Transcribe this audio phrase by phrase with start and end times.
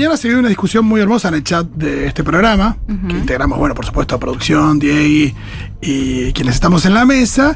[0.00, 3.58] Mañana se dio una discusión muy hermosa en el chat de este programa, que integramos,
[3.58, 5.36] bueno, por supuesto, a producción, Diego
[5.82, 7.54] y quienes estamos en la mesa,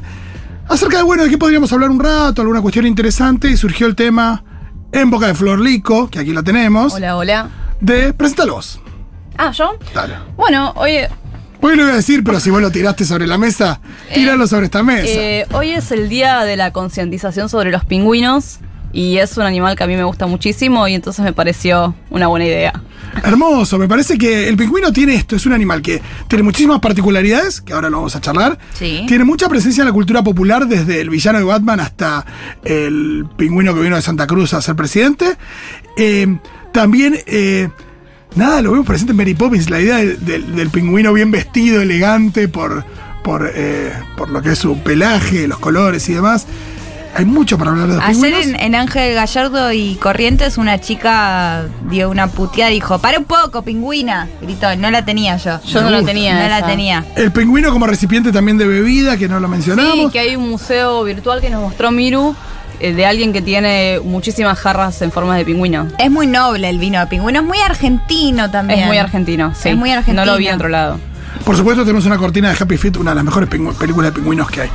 [0.68, 3.96] acerca de, bueno, de qué podríamos hablar un rato, alguna cuestión interesante, y surgió el
[3.96, 4.44] tema
[4.92, 7.48] en boca de Flor Lico, que aquí la tenemos, Hola, hola.
[7.80, 8.78] de Preséntalo vos.
[9.38, 9.78] Ah, ¿yo?
[9.94, 10.16] Dale.
[10.36, 10.98] Bueno, hoy,
[11.62, 13.80] Hoy lo voy a decir, pero si vos lo tiraste sobre la mesa,
[14.12, 15.06] tíralo sobre esta mesa.
[15.06, 18.58] eh, hoy es el día de la concientización sobre los pingüinos
[18.94, 22.28] y es un animal que a mí me gusta muchísimo y entonces me pareció una
[22.28, 22.80] buena idea.
[23.22, 27.60] Hermoso, me parece que el pingüino tiene esto, es un animal que tiene muchísimas particularidades,
[27.60, 28.58] que ahora lo vamos a charlar.
[28.74, 29.04] Sí.
[29.06, 32.24] Tiene mucha presencia en la cultura popular, desde el villano de Batman hasta
[32.64, 35.26] el pingüino que vino de Santa Cruz a ser presidente.
[35.96, 36.38] Eh,
[36.72, 37.68] también, eh,
[38.34, 41.82] nada, lo vemos presente en Mary Poppins, la idea del, del- del pingüino bien vestido,
[41.82, 42.84] elegante, por,
[43.22, 46.46] por, eh, por lo que es su pelaje, los colores y demás.
[47.16, 51.64] Hay mucho para hablar de los Ayer en, en Ángel Gallardo y Corrientes una chica
[51.88, 54.28] dio una puteada y dijo, para un poco, pingüina.
[54.42, 55.60] Gritó, no la tenía yo.
[55.62, 56.42] Yo Me no la tenía.
[56.42, 57.04] No la tenía.
[57.16, 60.10] El pingüino como recipiente también de bebida, que no lo Sí, mencionamos.
[60.12, 62.34] que hay un museo virtual que nos mostró Miru
[62.80, 65.86] eh, de alguien que tiene muchísimas jarras en forma de pingüino.
[65.98, 68.80] Es muy noble el vino de pingüino, es muy argentino también.
[68.80, 69.68] Es muy argentino, sí.
[69.68, 70.24] Es muy argentino.
[70.24, 70.98] No lo vi en otro lado.
[71.44, 74.50] Por supuesto, tenemos una cortina de Happy Feet, una de las mejores películas de pingüinos
[74.50, 74.70] que hay.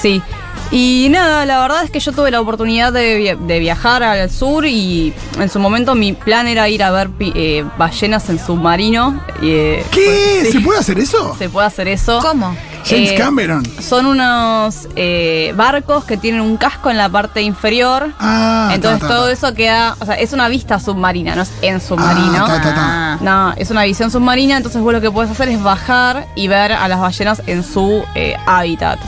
[0.00, 0.22] Sí.
[0.70, 4.30] Y nada, la verdad es que yo tuve la oportunidad de, via- de viajar al
[4.30, 8.38] sur y en su momento mi plan era ir a ver pi- eh, ballenas en
[8.38, 9.18] submarino.
[9.42, 10.04] eh, ¿Qué?
[10.04, 11.34] pues, ¿Se sí, puede hacer eso?
[11.38, 12.18] se puede hacer eso.
[12.20, 12.54] ¿Cómo?
[12.84, 13.62] James Eh, Cameron.
[13.80, 18.12] Son unos eh, barcos que tienen un casco en la parte inferior.
[18.20, 21.52] Ah, Entonces ta, ta, todo eso queda, o sea, es una vista submarina, no es
[21.62, 22.44] en submarino.
[22.44, 22.76] Ah, ta, ta, ta.
[22.78, 23.18] Ah.
[23.20, 26.72] No, es una visión submarina, entonces vos lo que puedes hacer es bajar y ver
[26.72, 28.98] a las ballenas en su eh, hábitat.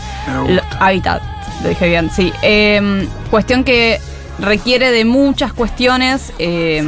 [0.48, 1.22] Lo- hábitat,
[1.62, 2.32] lo dije bien, sí.
[2.42, 4.00] Eh, cuestión que
[4.38, 6.82] requiere de muchas cuestiones eh,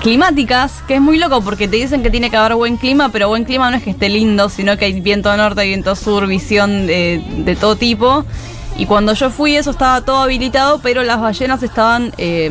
[0.00, 3.28] climáticas, que es muy loco porque te dicen que tiene que haber buen clima, pero
[3.28, 6.86] buen clima no es que esté lindo, sino que hay viento norte, viento sur, visión
[6.86, 8.24] de, de todo tipo.
[8.76, 12.50] Y cuando yo fui eso estaba todo habilitado, pero las ballenas estaban eh,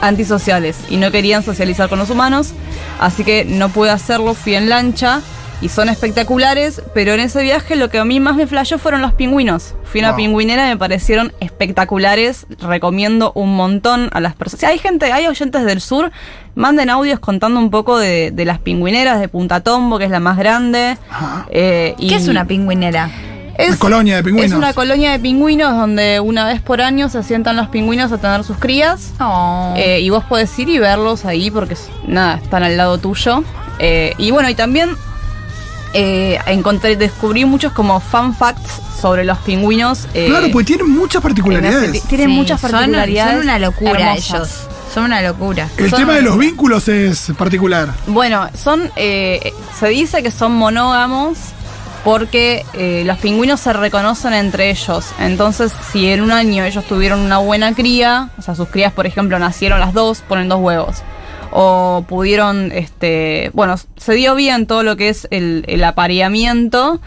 [0.00, 2.52] antisociales y no querían socializar con los humanos,
[2.98, 5.20] así que no pude hacerlo, fui en lancha.
[5.60, 9.00] Y son espectaculares, pero en ese viaje lo que a mí más me flashó fueron
[9.00, 9.74] los pingüinos.
[9.84, 10.16] Fui a una Wow.
[10.18, 12.46] pingüinera y me parecieron espectaculares.
[12.60, 14.60] Recomiendo un montón a las personas.
[14.60, 16.10] Si hay gente, hay oyentes del sur,
[16.54, 20.20] manden audios contando un poco de, de las pingüineras de Punta Tombo, que es la
[20.20, 20.98] más grande.
[21.10, 21.46] Ajá.
[21.50, 23.10] Eh, y ¿Qué es una pingüinera?
[23.56, 24.50] Una colonia de pingüinos.
[24.50, 28.18] Es una colonia de pingüinos donde una vez por año se sientan los pingüinos a
[28.18, 29.12] tener sus crías.
[29.20, 29.72] Oh.
[29.76, 31.76] Eh, y vos podés ir y verlos ahí porque,
[32.06, 33.44] nada, están al lado tuyo.
[33.78, 34.90] Eh, y bueno, y también
[35.94, 40.06] eh, encontré, descubrí muchos como fun facts sobre los pingüinos.
[40.12, 42.02] eh, Claro, pues tienen muchas ese- particularidades.
[42.04, 43.32] tienen Sí, muchas son- particularidades.
[43.34, 44.30] Son, una locura hermosas.
[44.30, 44.48] ellos.
[44.92, 45.68] Son una locura.
[45.76, 47.88] El son- tema de los vínculos es particular.
[48.06, 51.38] Bueno, son, eh, se dice que son monógamos
[52.04, 55.06] porque eh, los pingüinos se reconocen entre ellos.
[55.18, 59.06] Entonces, si en un año ellos tuvieron una buena cría, o sea, sus crías, por
[59.06, 60.96] ejemplo, nacieron las dos, ponen dos huevos.
[61.56, 67.00] O pudieron, este, bueno, se dio bien todo lo que es el, apareamiento.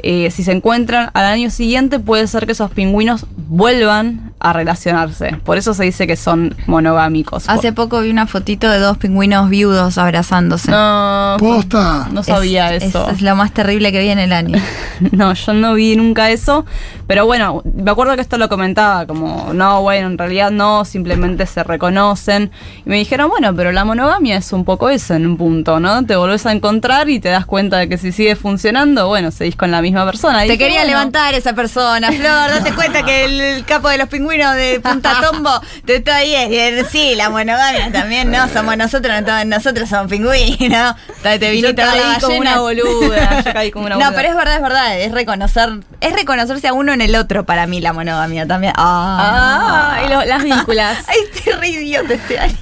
[0.00, 5.36] Eh, si se encuentran al año siguiente, puede ser que esos pingüinos vuelvan a relacionarse.
[5.44, 7.48] Por eso se dice que son monogámicos.
[7.48, 10.70] Hace poco vi una fotito de dos pingüinos viudos abrazándose.
[10.70, 12.08] No, Posta.
[12.12, 13.08] no Es- sabía es- eso.
[13.10, 14.58] Es, lo más terrible que vi en el año.
[15.10, 16.64] No, yo no vi nunca eso.
[17.08, 21.44] Pero bueno, me acuerdo que esto lo comentaba, como, no, bueno, en realidad no, simplemente
[21.46, 22.52] se reconocen.
[22.86, 26.06] Y me dijeron, bueno, pero la monogamia es un poco eso en un punto, ¿no?
[26.06, 29.56] Te volvés a encontrar y te das cuenta de que si sigue funcionando, bueno, seguís
[29.56, 30.44] con la misma persona.
[30.44, 32.22] Y Te dije, quería bueno, levantar esa persona, Flor.
[32.50, 36.34] Date cuenta que el, el capo de los pingüinos de Punta Tombo te ahí.
[36.34, 40.94] es Sí, la monogamia también, no somos nosotros, no nosotros somos pingüinos.
[41.22, 43.42] Te viniste a la como una boluda.
[43.44, 44.16] Yo caí como una No, boluda.
[44.16, 44.98] pero es verdad, es verdad.
[45.00, 45.68] Es reconocer,
[46.00, 48.72] es reconocerse a uno en el otro para mí la monogamia también.
[48.76, 50.98] Ah, Ah, y lo- las vínculas.
[51.08, 52.56] Ay, estoy re idiota este año.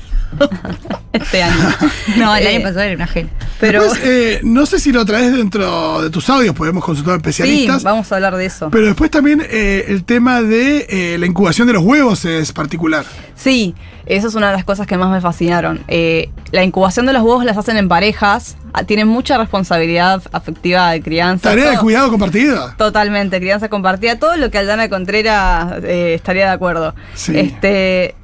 [1.12, 1.55] Este año.
[2.17, 3.29] No, el Eh, año pasado era una gel.
[3.61, 7.17] Pero Después, eh, no sé si lo traes dentro de tus audios, podemos consultar a
[7.17, 7.83] sí, especialistas.
[7.83, 8.71] vamos a hablar de eso.
[8.71, 13.05] pero después también eh, el tema de eh, la incubación de los huevos es particular.
[13.37, 13.75] Sí,
[14.07, 15.81] eso es una de las cosas que más me fascinaron.
[15.89, 20.91] Eh, la incubación de los huevos las hacen en parejas, ah, tienen mucha responsabilidad afectiva
[20.91, 21.51] de crianza.
[21.51, 22.75] Tarea de cuidado compartida.
[22.77, 26.95] Totalmente, crianza compartida, todo lo que Aldana Contreras eh, estaría de acuerdo.
[27.15, 27.33] Sí.
[27.39, 28.15] Este,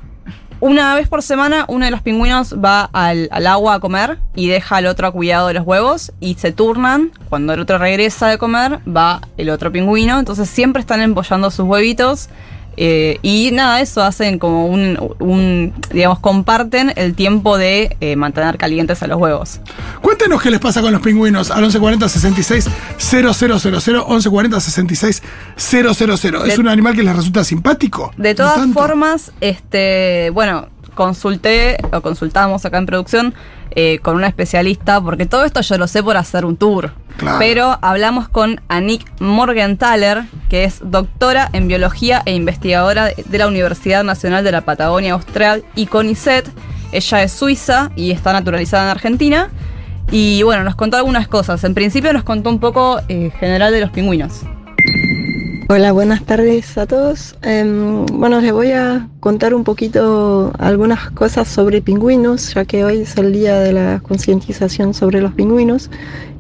[0.61, 4.49] una vez por semana, uno de los pingüinos va al, al agua a comer y
[4.49, 7.13] deja al otro a cuidado de los huevos y se turnan.
[7.29, 10.19] Cuando el otro regresa de comer, va el otro pingüino.
[10.19, 12.29] Entonces siempre están empollando sus huevitos.
[12.77, 18.57] Eh, y nada, eso hacen como un, un, digamos, comparten el tiempo de eh, mantener
[18.59, 19.61] calientes a los huevos.
[20.03, 22.69] Cuéntenos qué les pasa con los pingüinos al 1140 66
[22.99, 25.23] 000, 1140 66
[25.57, 25.93] 000.
[26.47, 28.13] ¿Es De- un animal que les resulta simpático?
[28.17, 33.35] De todas formas, este, bueno, consulté o consultamos acá en producción
[33.71, 36.93] eh, con una especialista, porque todo esto yo lo sé por hacer un tour.
[37.19, 37.39] Claro.
[37.39, 43.49] Pero hablamos con Anik Morgenthaler, que es doctora en biología e investigadora de de la
[43.49, 46.49] Universidad Nacional de la Patagonia Austral y CONICET.
[46.93, 49.51] Ella es suiza y está naturalizada en Argentina.
[50.11, 51.63] Y bueno, nos contó algunas cosas.
[51.65, 54.43] En principio nos contó un poco eh, general de los pingüinos.
[55.69, 57.37] Hola, buenas tardes a todos.
[57.43, 62.99] Em, bueno, les voy a contar un poquito algunas cosas sobre pingüinos, ya que hoy
[62.99, 65.91] es el día de la concientización sobre los pingüinos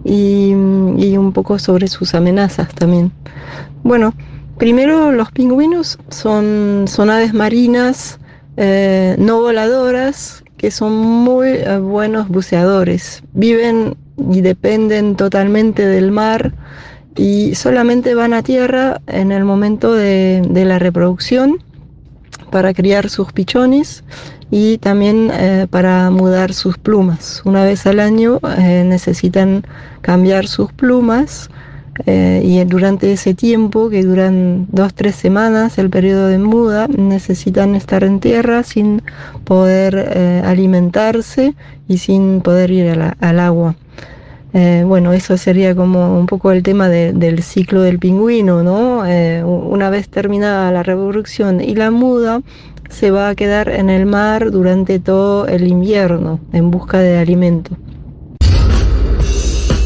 [0.04, 3.10] y, un poco sobre sus amenazas también.
[3.82, 4.14] Bueno,
[4.58, 8.20] primero los pingüinos son, son aves marinas
[8.56, 13.24] eh, no voladoras que son muy eh, buenos buceadores.
[13.32, 13.96] Viven
[14.30, 16.52] y dependen totalmente del mar
[17.16, 21.62] y solamente van a tierra en el momento de, la reproducción
[22.50, 24.04] para criar sus pichones
[24.50, 27.42] y también eh, para mudar sus plumas.
[27.44, 29.64] Una vez al año eh, necesitan
[30.02, 31.50] cambiar sus plumas
[32.04, 37.74] eh, y durante ese tiempo, que duran dos, tres semanas, el periodo de muda, necesitan
[37.74, 39.02] estar en tierra sin
[39.44, 41.54] poder alimentarse
[41.88, 43.76] y sin poder ir al agua.
[44.52, 49.04] Eh, bueno, eso sería como un poco el tema de- del ciclo del pingüino, ¿no?
[49.06, 52.40] Eh, una vez terminada la reproducción y la muda,
[52.88, 57.76] se va a quedar en el mar durante todo el invierno en busca de alimento.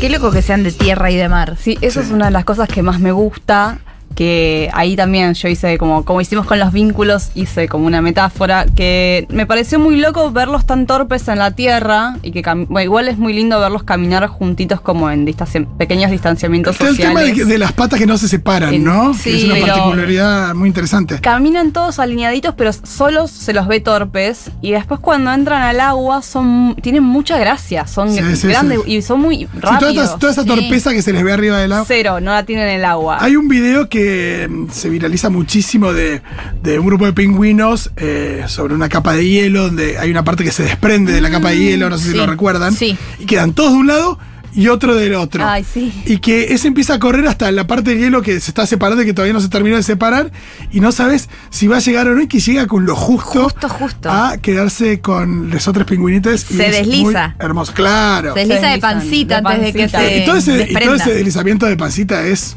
[0.01, 1.57] Qué loco que sean de tierra y de mar.
[1.59, 3.79] Sí, eso es una de las cosas que más me gusta.
[4.15, 8.67] Que ahí también yo hice como, como hicimos con los vínculos, hice como una metáfora
[8.67, 13.09] que me pareció muy loco verlos tan torpes en la tierra y que bueno, igual
[13.09, 17.47] es muy lindo verlos caminar juntitos como en distancia- pequeños distanciamientos Está el tema sociales.
[17.49, 19.15] de, las patas que no se separan, En- ¿no?
[19.15, 21.19] sí, que es una pero- particularidad muy interesante.
[21.21, 24.51] Caminan todos alineaditos, pero solos se los ve torpes.
[24.61, 27.87] Y después cuando entran al agua son tienen mucha gracia.
[27.87, 30.05] Son Sí, sí, grandes y son muy toda, rápidos.
[30.07, 31.85] esta- toda esa torpeza que se les ve arriba del agua.
[31.87, 33.19] Cero, no la tienen en el agua.
[33.21, 34.00] Hay un video que
[34.49, 36.23] mm, se viraliza muchísimo de,
[36.63, 40.45] de un grupo de pingüinos eh, sobre una capa de hielo, donde hay una parte
[40.45, 42.73] que se desprende de la capa de hielo, no sé si lo recuerdan.
[42.75, 42.97] sí.
[43.19, 44.19] Y quedan todos de un lado
[44.53, 45.47] y otro del otro.
[45.47, 45.93] Ay, sí.
[46.07, 49.03] Y que ese empieza a correr hasta la parte del hielo que se está separando
[49.03, 50.33] y que todavía no se terminó de separar.
[50.73, 53.45] Y no sabes si va a llegar o no y que llega con lo justo,
[53.45, 54.11] Justo, justo.
[54.11, 56.51] a quedarse con los otros pingüinitos.
[56.51, 57.29] y Se es desliza.
[57.39, 58.35] muy hermoso, claro.
[58.35, 60.01] Se desliza de pancita de antes de que pancita.
[60.01, 62.57] se y todo ese, y todo ese deslizamiento de pancita es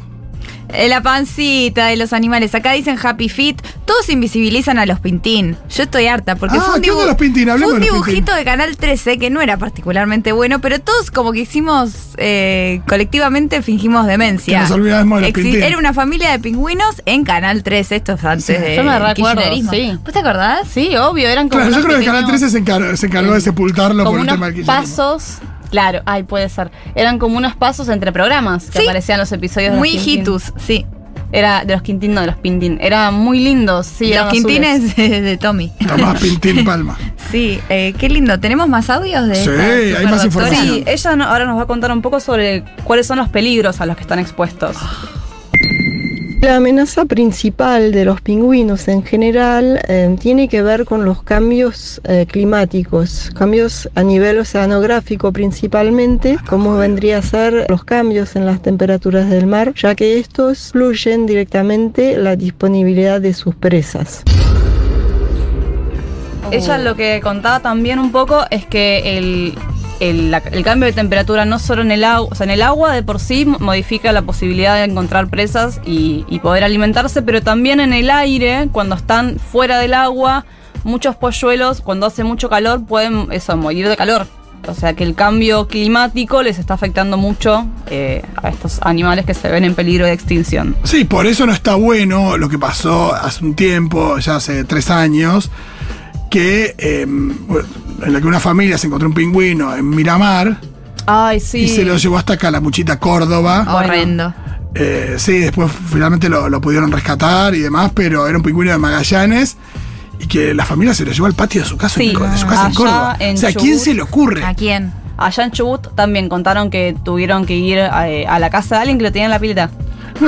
[0.88, 2.54] La pancita de los animales.
[2.54, 3.56] Acá dicen Happy Feet.
[3.84, 5.56] Todos invisibilizan a los Pintín.
[5.70, 7.44] Yo estoy harta porque Ah, fue un, ¿qué onda los Pintín?
[7.48, 8.34] Fue un de los dibujito Pintín.
[8.36, 13.62] de Canal 13 que no era particularmente bueno, pero todos como que hicimos eh, colectivamente
[13.62, 14.58] fingimos demencia.
[14.58, 15.62] Que nos olvidamos de los Pintín.
[15.62, 17.96] Era una familia de pingüinos en Canal 13.
[17.96, 19.98] Esto es antes Sí, de yo me recuerdo, sí.
[20.02, 20.68] ¿Vos te acordás?
[20.68, 23.34] Sí, obvio, eran como Claro, yo creo que Canal pequeños- 13 se encargó, se encargó
[23.34, 25.38] de sepultarlo como por el unos tema del pasos.
[25.74, 26.70] Claro, ay, puede ser.
[26.94, 28.84] Eran como unos pasos entre programas que Sí.
[28.84, 30.14] aparecían los episodios de Muy los Quintín.
[30.22, 30.86] hijitus, sí.
[31.32, 32.78] Era de los Quintín, no de los Pintín.
[32.80, 34.14] Eran muy lindos, sí.
[34.14, 34.30] los.
[34.30, 35.72] Quintines de, de Tommy.
[35.88, 36.96] Tomás Pintín Palma.
[37.32, 38.38] Sí, eh, qué lindo.
[38.38, 40.66] ¿Tenemos más audios de Sí, esta hay más información.
[40.68, 43.80] Sí, ella no- ahora nos va a contar un poco sobre cuáles son los peligros
[43.80, 44.76] a los que están expuestos.
[46.44, 52.02] La amenaza principal de los pingüinos en general eh, tiene que ver con los cambios
[52.04, 58.60] eh, climáticos, cambios a nivel oceanográfico principalmente, como vendría a ser los cambios en las
[58.60, 64.22] temperaturas del mar, ya que estos influyen directamente la disponibilidad de sus presas.
[66.50, 69.54] Ella lo que contaba también un poco es que el,
[70.00, 70.34] el,
[70.64, 73.20] cambio de temperatura no solo en el agua, o sea, en el agua de por
[73.20, 78.10] sí modifica la posibilidad de encontrar presas y, y poder alimentarse, pero también en el
[78.10, 80.44] aire, cuando están fuera del agua,
[80.84, 84.26] muchos polluelos, cuando hace mucho calor, pueden eso, morir de calor.
[84.66, 89.34] O sea que el cambio climático les está afectando mucho eh, a estos animales que
[89.34, 90.74] se ven en peligro de extinción.
[90.84, 94.90] Sí, por eso no está bueno lo que pasó hace un tiempo, ya hace tres
[94.90, 95.50] años,
[96.34, 97.68] que eh, bueno,
[98.04, 100.58] en la que una familia se encontró un pingüino en Miramar
[101.06, 101.58] Ay, sí.
[101.58, 103.64] y se lo llevó hasta Calamuchita, Córdoba.
[103.72, 104.34] Horrendo.
[104.74, 108.78] Eh, sí, después finalmente lo, lo pudieron rescatar y demás, pero era un pingüino de
[108.78, 109.56] Magallanes
[110.18, 112.36] y que la familia se lo llevó al patio de su casa, Sí, en, de
[112.38, 113.16] su casa en Córdoba.
[113.20, 113.84] en o sea, ¿a quién Chubut.
[113.84, 114.44] se le ocurre?
[114.44, 114.92] ¿A quién?
[115.16, 118.98] Allá en Chubut también contaron que tuvieron que ir a, a la casa de alguien
[118.98, 119.70] que lo tenía en la pileta.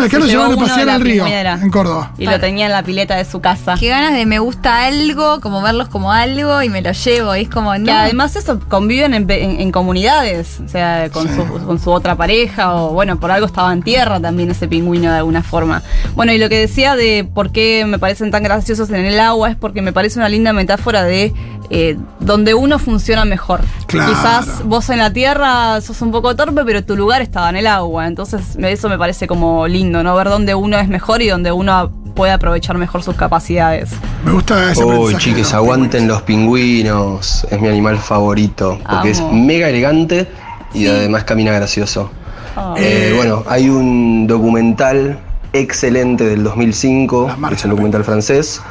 [0.01, 2.13] Acá Se lo llevó llevaron a pasear al río, en Córdoba.
[2.19, 3.75] Y lo tenía en la pileta de su casa.
[3.79, 7.35] Qué ganas de me gusta algo, como verlos como algo y me lo llevo.
[7.37, 7.85] Y es como, no.
[7.85, 11.35] Que además eso, conviven en, en- en comunidades, o sea, con, Sí.
[11.35, 15.11] su, con su otra pareja, o bueno, por algo estaba en tierra también ese pingüino
[15.11, 15.83] de alguna forma.
[16.15, 19.51] Bueno, y lo que decía de por qué me parecen tan graciosos en el agua
[19.51, 21.33] es porque me parece una linda metáfora de
[21.69, 23.61] eh, donde uno funciona mejor.
[23.89, 24.13] Claro.
[24.13, 27.67] Quizás vos en la tierra sos un poco torpe, pero tu lugar estaba en el
[27.67, 28.07] agua.
[28.07, 30.15] Entonces, eso me parece como lindo, ¿no?
[30.17, 33.91] Ver dónde uno es mejor y donde uno puede aprovechar mejor sus capacidades.
[34.25, 37.47] Me gusta ese de chiques, los aguanten los pingüinos.
[37.51, 38.79] Es mi animal favorito.
[38.89, 40.27] Porque es mega elegante
[40.75, 42.11] y además camina gracioso.
[42.57, 42.75] Ah.
[42.79, 45.19] Eh, bueno, hay un documental
[45.53, 48.63] excelente del 2005, La marcha es un documental francés,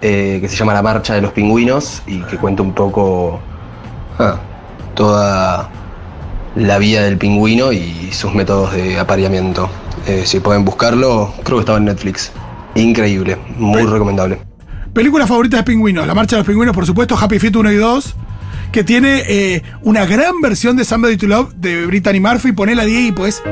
[0.00, 3.40] eh, que se llama La Marcha de los Pingüinos y que cuenta un poco
[4.18, 4.36] ah,
[4.94, 5.70] toda
[6.56, 9.70] la vida del pingüino y sus métodos de apareamiento.
[10.06, 12.32] Eh, si pueden buscarlo, creo que estaba en Netflix.
[12.74, 14.38] Increíble, muy recomendable.
[14.92, 17.76] Película favorita de pingüinos, La Marcha de los Pingüinos, por supuesto, Happy Feet 1 y
[17.76, 18.14] 2,
[18.72, 22.52] que tiene eh, una gran versión de Somebody to Love de Brittany Murphy.
[22.52, 23.42] Ponela 10 y pues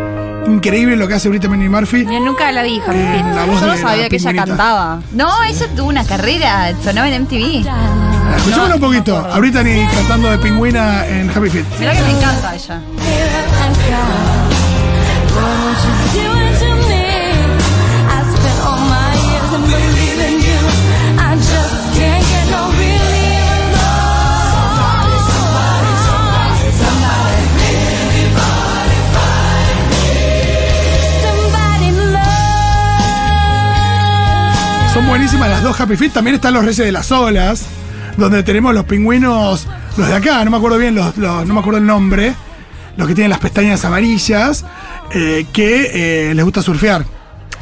[0.47, 2.05] increíble lo que hace Brittany Murphy.
[2.05, 3.47] Yo nunca la vi, Happy Eh, Feet.
[3.61, 5.01] Yo no sabía que ella cantaba.
[5.13, 7.65] No, eso tuvo una carrera, sonaba en MTV.
[8.41, 11.65] Escuchémoslo un poquito, a Brittany cantando de pingüina en Happy Feet.
[11.79, 12.81] Mirá que me encanta ella.
[34.93, 36.13] Son buenísimas las dos Happy Feet.
[36.13, 37.67] También están los Reyes de las Olas,
[38.21, 41.61] donde tenemos los pingüinos, los de acá, no me acuerdo bien, los, los- no me
[41.61, 42.35] acuerdo el nombre,
[42.97, 44.65] los que tienen las pestañas amarillas,
[45.13, 47.05] eh, que eh, les gusta surfear.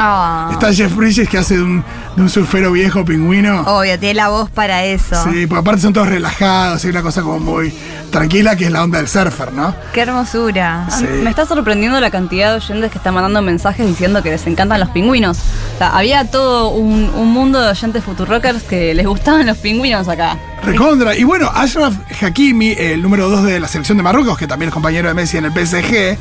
[0.00, 0.50] Ah.
[0.52, 1.82] Está Jeff Bridges que hace de un,
[2.14, 3.62] de un surfero viejo pingüino.
[3.62, 5.16] Obvio, tiene la voz para eso.
[5.24, 7.74] Sí, porque aparte son todos relajados, hay una cosa como muy
[8.12, 9.74] tranquila que es la onda del surfer, ¿no?
[9.92, 10.86] Qué hermosura.
[10.86, 11.04] Ah, Sí.
[11.24, 14.78] Me está sorprendiendo la cantidad de oyentes que están mandando mensajes diciendo que les encantan
[14.78, 15.36] los pingüinos.
[15.74, 20.06] O sea, había todo un, un mundo de oyentes futurockers que les gustaban los pingüinos
[20.08, 20.38] acá.
[20.64, 21.16] Recondra.
[21.16, 24.74] Y bueno, Ashraf Hakimi, el número 2 de la selección de Marruecos, que también es
[24.74, 26.18] compañero de Messi en el PSG,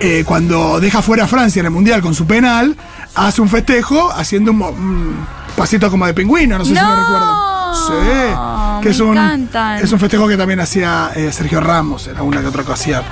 [0.00, 2.76] eh, cuando deja fuera a Francia en el Mundial con su penal,
[3.14, 5.16] hace un festejo haciendo un,
[5.56, 7.48] pasito como de pingüino, no sé si lo recuerdan.
[7.86, 9.78] Sí, que Me es un, encantan.
[9.84, 13.02] es un festejo que también hacía eh, Sergio Ramos en alguna que otra ocasión.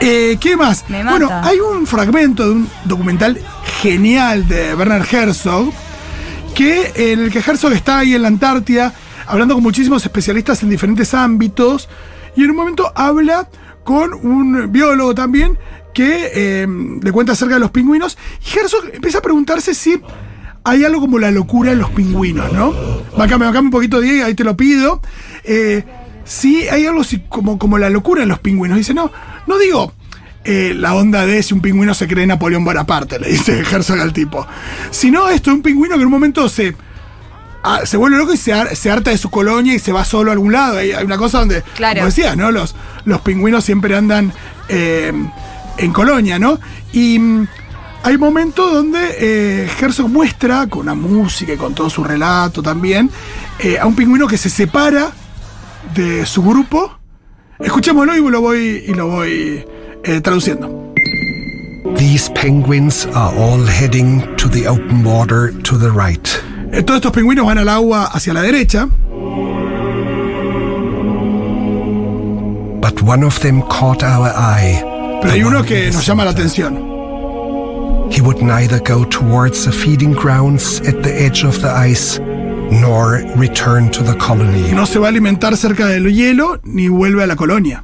[0.00, 0.84] Eh, ¿Qué más?
[0.88, 1.48] Me bueno, mata.
[1.48, 3.38] hay un fragmento de un documental
[3.82, 5.72] genial de Werner Herzog,
[6.54, 8.92] que en el que Herzog está ahí en la Antártida
[9.26, 11.88] hablando con muchísimos especialistas en diferentes ámbitos
[12.36, 13.48] y en un momento habla
[13.84, 15.58] con un biólogo también
[15.94, 16.66] que eh,
[17.02, 20.00] le cuenta acerca de los pingüinos y Herzog empieza a preguntarse si
[20.64, 22.74] hay algo como la locura en los pingüinos, ¿no?
[23.16, 25.00] Bancame, bancame un poquito, Diego, ahí te lo pido.
[25.44, 25.84] Eh,
[26.24, 28.76] sí, hay algo como, como la locura en los pingüinos.
[28.76, 29.12] Dice, no,
[29.46, 29.92] no digo
[30.44, 34.12] eh, la onda de si un pingüino se cree Napoleón Bonaparte, le dice Herzog al
[34.12, 34.46] tipo.
[34.90, 36.74] Sino esto, un pingüino que en un momento se,
[37.66, 40.30] ah, se vuelve loco y se, se harta de su colonia y se va solo
[40.30, 40.78] a algún lado.
[40.78, 41.96] Hay, hay una cosa donde, Claro.
[41.96, 42.50] como decías, ¿no?
[42.50, 44.32] Los, los pingüinos siempre andan
[44.68, 45.12] eh,
[45.78, 46.58] en colonia, ¿no?
[46.92, 47.46] Y mm,
[48.04, 53.10] hay momentos donde eh, Herzog muestra, con una música y con todo su relato también,
[53.58, 55.10] eh, a un pingüino que se separa
[55.94, 56.98] de su grupo.
[57.58, 59.64] Escuchémoslo y lo voy, y lo voy
[60.04, 60.84] eh, traduciendo.
[61.96, 66.28] These penguins are all heading to the open water to the right.
[66.76, 68.86] Eh, todos estos pingüinos van al agua hacia la derecha,
[72.80, 74.80] But one of them caught our eye.
[75.22, 76.76] pero hay uno que nos llama la atención.
[78.10, 82.20] He would neither go towards the feeding grounds at the edge of the ice
[82.70, 84.70] nor return to the colony.
[84.72, 87.82] No se va a alimentar cerca del hielo ni vuelve a la colonia.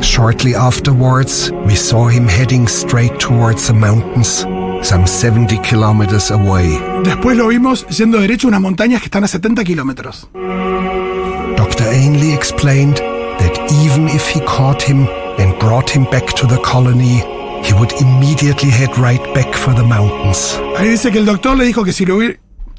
[0.00, 4.44] Shortly afterwards, we saw him heading straight towards the mountains,
[4.86, 6.80] some 70 kilometers away.
[7.02, 10.28] Después lo vimos yendo derecho a unas montañas que están a 70 kilómetros.
[11.56, 11.88] Dr.
[11.88, 12.96] Ainley explained
[13.38, 13.52] that
[13.82, 17.20] even if he caught him and brought him back to the colony,
[17.64, 20.56] he would immediately head right back for the mountains.
[20.78, 22.38] Ahí dice que el doctor le dijo que si lo hubiera.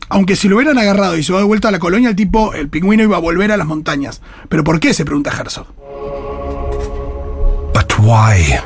[0.09, 3.03] Aunque si lo hubieran agarrado y de vuelta a la colonia, el tipo, el pingüino
[3.03, 4.21] iba a volver a las montañas.
[4.47, 4.93] ¿Pero por qué?
[4.93, 5.67] se pregunta Herzog.
[7.73, 8.61] But why?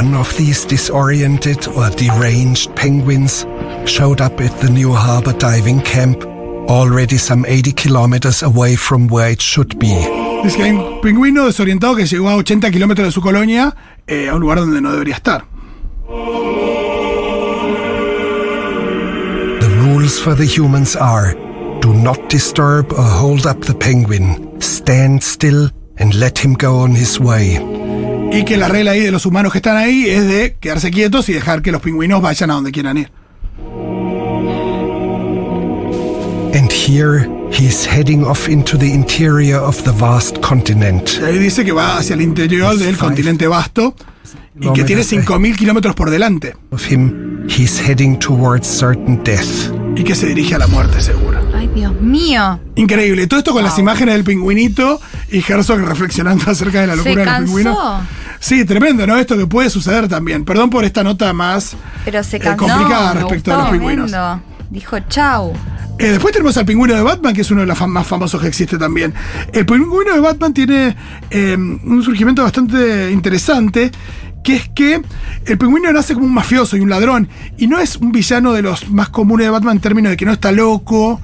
[0.00, 3.44] One of these disoriented or deranged penguins
[3.84, 6.24] showed up at the New Harbor diving camp,
[6.70, 9.92] already some 80 kilometers away from where it should be.
[10.42, 13.76] Dice que hay un pingüino desorientado que llegó a 80 kilómetros de su colonia
[14.06, 15.44] eh, a un lugar donde no debería estar.
[19.60, 21.34] The rules for the humans are
[21.82, 26.92] do not disturb or hold up the penguin, stand still and let him go on
[26.92, 27.79] his way.
[28.32, 31.28] Y que la regla ahí de los humanos que están ahí es de quedarse quietos
[31.28, 33.10] y dejar que los pingüinos vayan a donde quieran ir.
[36.52, 41.08] And here he's heading off into the interior of the vast continent.
[41.20, 43.94] Y ahí dice que va hacia el interior del continente vasto
[44.60, 49.72] y que tiene 5.000 kilómetros por delante Of him, he's heading towards certain death.
[49.96, 51.40] y que se dirige a la muerte segura.
[51.54, 52.60] Ay, Dios mío.
[52.76, 53.26] Increíble.
[53.26, 55.00] Todo esto con las imágenes del pingüinito
[55.32, 57.78] y Herzog reflexionando acerca de la ¿Se locura de los pingüinos.
[58.40, 59.16] Sí, tremendo, ¿no?
[59.18, 60.44] Esto que puede suceder también.
[60.44, 64.10] Perdón por esta nota más Pero se eh, complicada respecto a los pingüinos.
[64.10, 64.42] Tremendo.
[64.70, 65.52] Dijo chau.
[65.98, 68.40] Eh, después tenemos al pingüino de Batman, que es uno de los fam- más famosos
[68.40, 69.12] que existe también.
[69.52, 70.96] El pingüino de Batman tiene
[71.30, 73.90] eh, un surgimiento bastante interesante,
[74.42, 75.02] que es que
[75.44, 78.62] el pingüino nace como un mafioso y un ladrón, y no es un villano de
[78.62, 81.20] los más comunes de Batman en términos de que no está loco.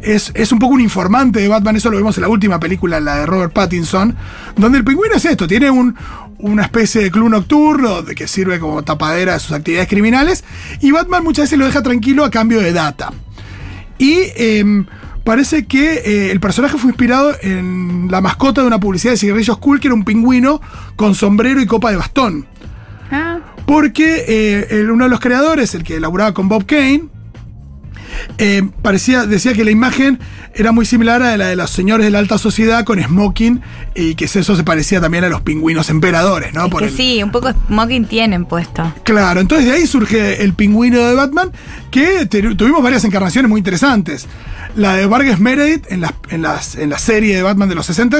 [0.00, 3.00] Es, es un poco un informante de Batman, eso lo vemos en la última película,
[3.00, 4.14] la de Robert Pattinson,
[4.56, 5.96] donde el pingüino es esto, tiene un,
[6.38, 10.44] una especie de club nocturno de que sirve como tapadera de sus actividades criminales,
[10.80, 13.12] y Batman muchas veces lo deja tranquilo a cambio de data.
[13.98, 14.86] Y em,
[15.24, 19.58] parece que eh, el personaje fue inspirado en la mascota de una publicidad de cigarrillos
[19.58, 20.60] cool, que era un pingüino
[20.96, 22.46] con sombrero y copa de bastón.
[23.10, 27.04] Ah, Porque eh, el- uno de los creadores, el que elaboraba con Bob Kane,
[28.38, 30.18] eh, parecía, decía que la imagen
[30.54, 33.60] era muy similar a la de los señores de la alta sociedad con smoking
[33.94, 36.64] y que eso se parecía también a los pingüinos emperadores, ¿no?
[36.66, 38.92] es Por que el- sí, un poco smoking tienen puesto.
[39.04, 41.52] Claro, entonces de ahí surge el pingüino de Batman,
[41.90, 44.26] que tuvimos varias encarnaciones muy interesantes.
[44.74, 47.86] La de Vargas Meredith en, las- en, las- en la serie de Batman de los
[47.86, 48.16] 60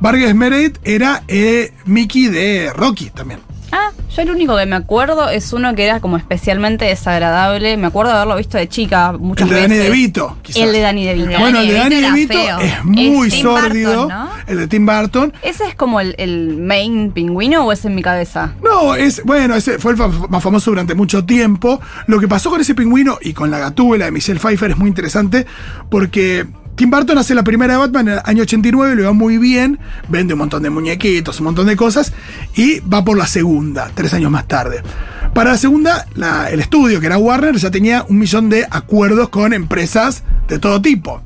[0.00, 3.40] Vargas Meredith era eh, Mickey de Rocky también.
[3.72, 7.76] Ah, yo el único que me acuerdo es uno que era como especialmente desagradable.
[7.76, 9.70] Me acuerdo de haberlo visto de chica muchas El de veces.
[9.70, 10.62] Danny DeVito, quizás.
[10.62, 11.38] El de Danny DeVito.
[11.38, 12.58] Bueno, el de Danny DeVito feo.
[12.60, 14.08] es muy Es Tim sórdido.
[14.46, 15.32] El de Tim Burton.
[15.42, 18.54] ¿Ese es como el, el main pingüino o es en mi cabeza?
[18.62, 21.80] No, es bueno, ese fue el más famoso durante mucho tiempo.
[22.06, 24.88] Lo que pasó con ese pingüino y con la gatúbela de Michelle Pfeiffer es muy
[24.88, 25.46] interesante
[25.90, 29.36] porque Tim Burton hace la primera de Batman en el año 89, le va muy
[29.38, 29.78] bien,
[30.08, 32.12] vende un montón de muñequitos, un montón de cosas
[32.54, 34.82] y va por la segunda, tres años más tarde.
[35.34, 36.06] Para la segunda,
[36.50, 40.80] el estudio, que era Warner, ya tenía un millón de acuerdos con empresas de todo
[40.80, 41.22] tipo.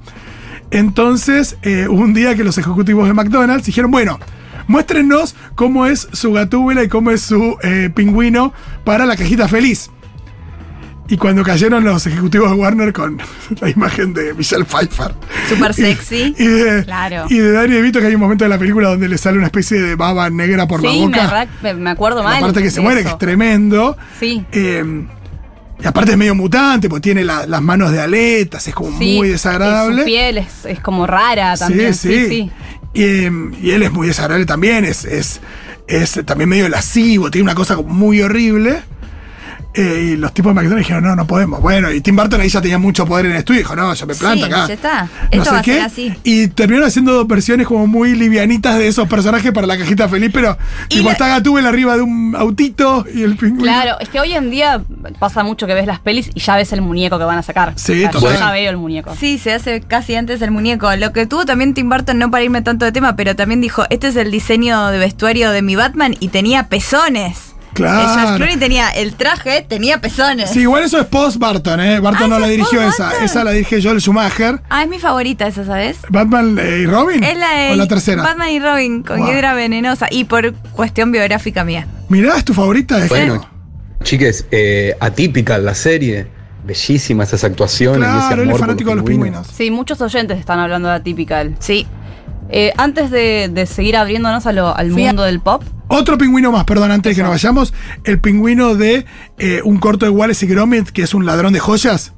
[0.70, 4.18] Entonces, eh, un día que los ejecutivos de McDonald's dijeron, bueno,
[4.66, 8.52] muéstrenos cómo es su gatúbela y cómo es su eh, pingüino
[8.85, 9.90] para la cajita feliz.
[11.06, 13.18] Y cuando cayeron los ejecutivos de Warner con
[13.60, 15.12] la imagen de Michelle Pfeiffer.
[15.48, 16.34] Súper sexy.
[16.38, 17.26] Y, de, Claro.
[17.28, 19.46] y de Danny DeVito, que hay un momento de la película donde le sale una
[19.46, 20.92] especie de baba negra por sí, la
[21.26, 21.46] boca.
[21.62, 22.40] me- me acuerdo mal.
[22.40, 23.08] parte que se muere, eso.
[23.10, 23.96] que es tremendo.
[24.18, 24.44] Sí.
[24.52, 24.82] Eh,
[25.82, 29.16] y aparte es medio mutante, porque tiene la- las manos de aletas, es como Sí,
[29.18, 30.02] muy y desagradable.
[30.02, 31.92] Su piel es, es como rara también.
[31.92, 32.50] Sí, sí.
[32.94, 35.40] Y, eh, y él es muy desagradable también, es, es,
[35.86, 38.80] es también medio lascivo, tiene una cosa muy horrible.
[39.76, 41.60] Eh, y los tipos de McDonald's dijeron, no, no podemos.
[41.60, 44.06] Bueno, y Tim Burton ahí ya tenía mucho poder en el estudio, dijo, no, yo
[44.06, 44.68] me planto Sí, acá.
[44.68, 45.02] ya está.
[45.02, 45.72] No Esto sé va a qué.
[45.74, 46.14] ser así.
[46.22, 50.30] Y terminaron haciendo dos versiones como muy livianitas de esos personajes para la cajita feliz,
[50.32, 50.56] pero
[50.88, 53.64] Y tipo la- está Gatúbela arriba de un autito y el pingüino.
[53.64, 54.80] Claro, es que hoy en día
[55.18, 57.72] pasa mucho que ves las pelis y ya ves el muñeco que van a sacar.
[57.74, 58.20] Sí, O sea.
[58.20, 59.14] Yo ya veo el muñeco.
[59.18, 60.94] Sí, se hace casi antes el muñeco.
[60.94, 63.84] Lo que tuvo también Tim Burton, no para irme tanto de tema, pero también dijo,
[63.90, 67.53] este es el diseño de vestuario de mi Batman y tenía pezones.
[67.74, 68.00] Claro.
[68.08, 70.50] El George Clooney tenía el traje, tenía pezones.
[70.50, 72.00] Sí, igual eso es post Barton, ¿eh?
[72.00, 74.60] Barton Ah, no ¿esa la dirigió esa, esa la dirige Joel Schumacher.
[74.70, 75.98] Ah, es mi favorita esa, ¿sabes?
[76.08, 77.22] Batman eh, y Robin.
[77.22, 78.22] Es la de ¿O la tercera?
[78.22, 79.28] Batman y Robin con Wow.
[79.28, 81.87] Hiedra Venenosa y por cuestión biográfica mía.
[82.08, 83.46] Mirá, es tu favorita de Bueno,
[84.02, 86.28] chiques, eh, atípica la serie.
[86.64, 89.46] Bellísimas esas actuaciones y ese Claro, él amor es fanático de los pingüinos.
[89.48, 91.54] Sí, muchos oyentes están hablando de Atypical.
[91.58, 91.87] Sí.
[92.50, 96.64] Eh, antes de, de seguir abriéndonos a lo- al mundo del pop, Otro pingüino más,
[96.64, 97.72] perdón, antes de que nos vayamos.
[98.04, 99.04] El pingüino de
[99.38, 102.12] eh, un corto de Wallace y Gromit, que es un ladrón de joyas.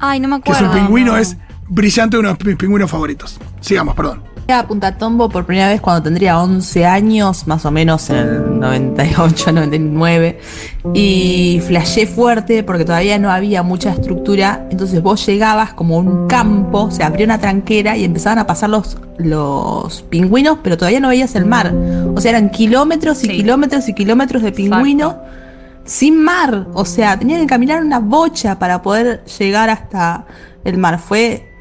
[0.00, 0.74] Ay, no me Que es acuerdo.
[0.74, 1.18] un pingüino, no.
[1.18, 1.36] es
[1.68, 3.38] brillante, uno de mis pingüinos favoritos.
[3.60, 4.22] Sigamos, perdón.
[4.60, 8.60] A Punta Tombo por primera vez cuando tendría 11 años, más o menos en el
[8.60, 10.40] 98, 99.
[10.94, 14.66] Y flashé fuerte porque todavía no había mucha estructura.
[14.70, 18.70] Entonces vos llegabas como a un campo, se abrió una tranquera y empezaban a pasar
[18.70, 21.72] los, los pingüinos, pero todavía no veías el mar.
[22.14, 23.32] O sea, eran kilómetros y Sí.
[23.36, 25.18] kilómetros y kilómetros de pingüino
[25.84, 26.66] sin mar.
[26.74, 30.26] O sea, tenían que caminar una bocha para poder llegar hasta
[30.64, 30.98] el mar.
[30.98, 31.51] Fue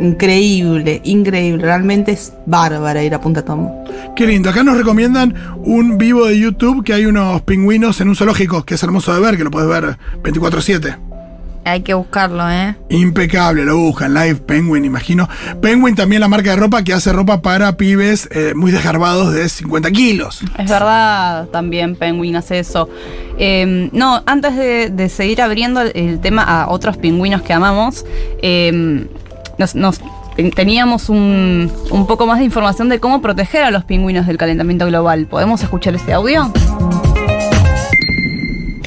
[0.00, 1.62] increíble, increíble.
[1.62, 3.84] Realmente es bárbara ir a Punta Tombo.
[4.16, 4.50] Qué lindo.
[4.50, 8.74] Acá nos recomiendan un vivo de YouTube que hay unos pingüinos en un zoológico, que
[8.74, 10.98] es hermoso de ver, que lo puedes ver 24-7.
[11.64, 12.76] Hay que buscarlo, ¿eh?
[12.88, 14.14] Impecable, lo buscan.
[14.14, 15.28] Live Penguin, imagino.
[15.60, 19.46] Penguin también la marca de ropa que hace ropa para pibes eh, muy desgarbados de
[19.46, 20.40] 50 kilos.
[20.56, 22.88] es verdad, también Penguin hace eso.
[23.38, 28.06] Eh, no, antes de, de seguir abriendo el, el tema a otros pingüinos que amamos,
[28.40, 29.06] eh,
[29.58, 30.00] nos, nos-
[30.36, 34.36] ten- teníamos un, un poco más de información de cómo proteger a los pingüinos del
[34.38, 35.26] calentamiento global.
[35.26, 36.50] ¿Podemos escuchar este audio?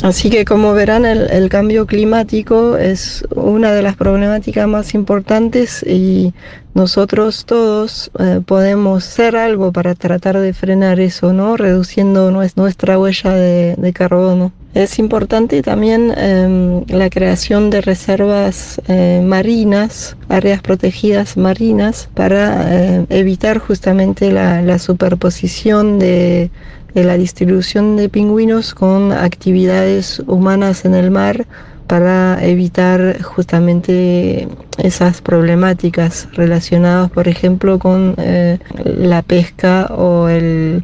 [0.04, 5.84] Así que como verán, el, el cambio climático es una de las problemáticas más importantes
[5.88, 6.34] y
[6.74, 11.56] nosotros todos eh, podemos hacer algo para tratar de frenar eso, ¿no?
[11.56, 14.52] Reduciendo nues- nuestra huella de carbono.
[14.74, 23.06] Es importante también em, la creación de reservas eh, marinas, áreas protegidas marinas, para eh,
[23.10, 26.50] evitar justamente la, superposición de
[26.94, 31.46] de la distribución de pingüinos con actividades humanas en el mar
[31.88, 40.84] para evitar justamente esas problemáticas relacionadas, por ejemplo, con eh, la pesca o el-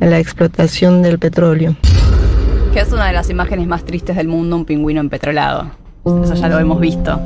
[0.00, 1.74] la explotación del petróleo.
[2.76, 5.70] Que es una de las imágenes más tristes del mundo, un pingüino empetrolado.
[6.04, 7.18] Eso ya lo hemos visto.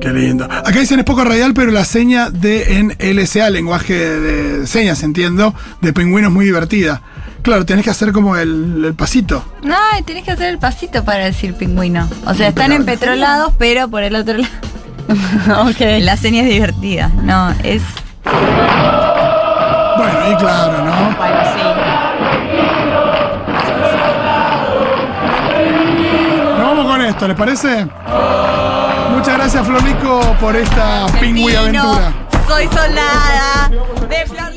[0.00, 0.44] Qué lindo.
[0.44, 5.52] Acá dicen es poco radial, pero la seña de en LSA, lenguaje de señas, entiendo,
[5.80, 7.02] de pingüino es muy divertida.
[7.42, 9.44] Claro, tenés que hacer como el, el pasito.
[9.64, 9.74] No,
[10.06, 12.08] tenés que hacer el pasito para decir pingüino.
[12.24, 14.52] O sea, están empetrolados, pero por el otro lado.
[15.70, 15.80] ok.
[16.02, 17.08] La seña es divertida.
[17.24, 17.82] No, es.
[18.22, 18.38] Bueno,
[20.32, 21.16] y claro, ¿no?
[21.16, 21.93] Bueno, sí.
[27.28, 27.86] ¿Les parece?
[29.10, 32.12] Muchas gracias, Florico, por esta pingüi aventura.
[32.46, 33.70] Soy soldada
[34.08, 34.53] de Flor.